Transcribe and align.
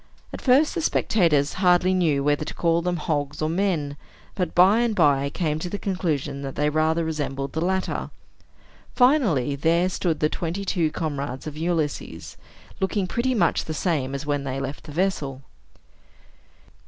At 0.33 0.41
first 0.41 0.73
the 0.73 0.81
spectators 0.81 1.53
hardly 1.61 1.93
knew 1.93 2.23
whether 2.23 2.43
to 2.43 2.55
call 2.55 2.81
them 2.81 2.97
hogs 2.97 3.39
or 3.39 3.49
men, 3.49 3.97
but 4.33 4.55
by 4.55 4.79
and 4.79 4.95
by 4.95 5.29
came 5.29 5.59
to 5.59 5.69
the 5.69 5.77
conclusion 5.77 6.41
that 6.41 6.55
they 6.55 6.71
rather 6.71 7.05
resembled 7.05 7.53
the 7.53 7.61
latter. 7.61 8.09
Finally, 8.95 9.55
there 9.55 9.89
stood 9.89 10.19
the 10.19 10.27
twenty 10.27 10.65
two 10.65 10.89
comrades 10.89 11.45
of 11.45 11.55
Ulysses, 11.55 12.35
looking 12.79 13.05
pretty 13.05 13.35
much 13.35 13.65
the 13.65 13.75
same 13.75 14.15
as 14.15 14.25
when 14.25 14.43
they 14.43 14.59
left 14.59 14.85
the 14.85 14.91
vessel. 14.91 15.43